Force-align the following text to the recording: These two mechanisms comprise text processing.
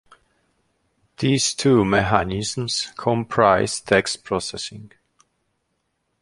These 1.19 1.53
two 1.53 1.85
mechanisms 1.85 2.91
comprise 2.97 3.79
text 3.79 4.23
processing. 4.23 4.93